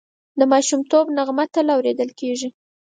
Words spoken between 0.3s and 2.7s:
د ماشومتوب نغمه تل اورېدل کېږي